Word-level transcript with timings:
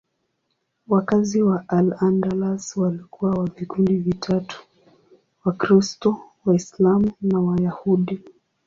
Wakazi 0.87 1.41
wa 1.41 1.65
Al-Andalus 1.69 2.77
walikuwa 2.77 3.31
wa 3.31 3.45
vikundi 3.49 3.95
vitatu: 3.97 4.63
Wakristo, 5.45 6.17
Waislamu 6.45 7.11
na 7.21 7.39
Wayahudi. 7.39 8.19